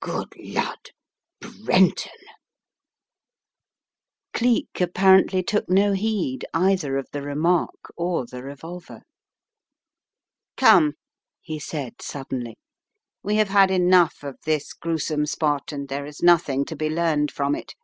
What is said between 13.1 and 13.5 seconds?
"We have